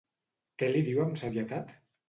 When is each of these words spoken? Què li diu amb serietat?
Què 0.61 0.71
li 0.71 0.81
diu 0.89 1.03
amb 1.05 1.21
serietat? 1.23 1.79